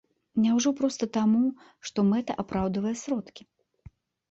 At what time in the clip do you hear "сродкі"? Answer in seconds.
3.05-3.41